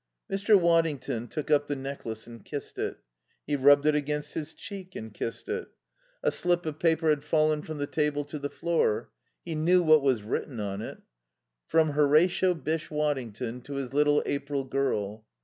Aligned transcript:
Mr. 0.31 0.59
Waddington 0.59 1.27
took 1.27 1.51
up 1.51 1.67
the 1.67 1.75
necklace 1.75 2.25
and 2.25 2.43
kissed 2.43 2.79
it. 2.79 2.97
He 3.45 3.55
rubbed 3.55 3.85
it 3.85 3.93
against 3.93 4.33
his 4.33 4.55
cheek 4.55 4.95
and 4.95 5.13
kissed 5.13 5.47
it. 5.47 5.67
A 6.23 6.31
slip 6.31 6.65
of 6.65 6.79
paper 6.79 7.11
had 7.11 7.23
fallen 7.23 7.61
from 7.61 7.77
the 7.77 7.85
table 7.85 8.25
to 8.25 8.39
the 8.39 8.49
floor. 8.49 9.11
He 9.45 9.53
knew 9.53 9.83
what 9.83 10.01
was 10.01 10.23
written 10.23 10.59
on 10.59 10.81
it: 10.81 10.97
"From 11.67 11.91
Horatio 11.91 12.55
Bysshe 12.55 12.89
Waddington 12.89 13.61
to 13.61 13.73
his 13.75 13.93
Little 13.93 14.23
April 14.25 14.63
Girl." 14.63 15.23